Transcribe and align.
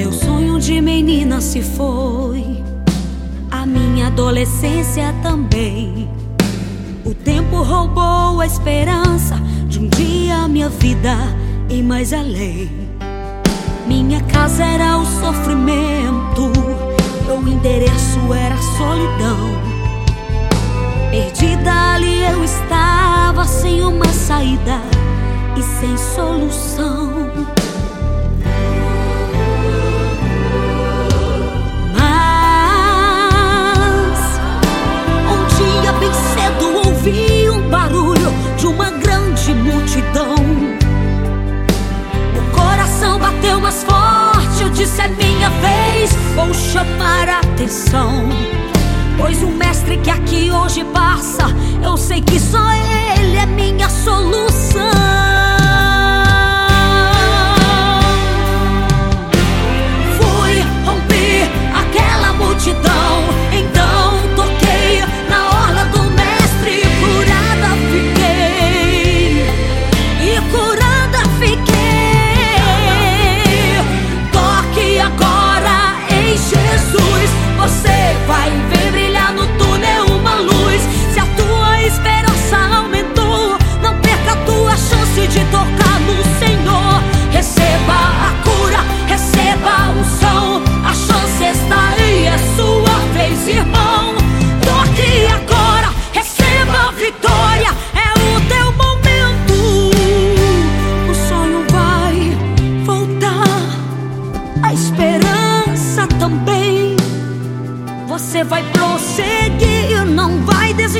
Meu 0.00 0.12
sonho 0.12 0.58
de 0.58 0.80
menina 0.80 1.42
se 1.42 1.60
foi, 1.60 2.64
a 3.50 3.66
minha 3.66 4.06
adolescência 4.06 5.14
também. 5.22 6.08
O 7.04 7.12
tempo 7.12 7.56
roubou 7.56 8.40
a 8.40 8.46
esperança 8.46 9.36
de 9.68 9.78
um 9.78 9.88
dia 9.88 10.48
minha 10.48 10.70
vida 10.70 11.14
e 11.68 11.82
mais 11.82 12.14
além. 12.14 12.70
Minha 13.86 14.22
casa 14.22 14.64
era 14.64 14.96
o 14.96 15.04
sofrimento, 15.04 16.50
meu 17.26 17.46
endereço 17.46 18.32
era 18.32 18.54
a 18.54 18.62
solidão. 18.78 19.50
Perdida 21.10 21.72
ali 21.92 22.22
eu 22.22 22.42
estava, 22.42 23.44
sem 23.44 23.82
uma 23.82 24.08
saída 24.08 24.80
e 25.58 25.62
sem 25.62 25.94
solução. 25.98 27.59
Hoje 50.70 50.84
passa, 50.84 51.46
eu 51.82 51.96
sei 51.96 52.20
que 52.20 52.38
só 52.38 52.70
ele 52.72 53.36
é 53.36 53.44
minha 53.44 53.88
solução. 53.88 54.49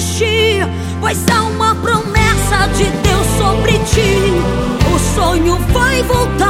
Desistir, 0.00 0.66
pois 0.98 1.18
há 1.30 1.42
uma 1.42 1.74
promessa 1.74 2.66
de 2.74 2.84
Deus 2.84 3.26
sobre 3.36 3.72
ti. 3.72 4.32
O 4.94 4.98
sonho 5.14 5.56
vai 5.72 6.02
voltar, 6.04 6.49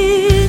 here 0.00 0.39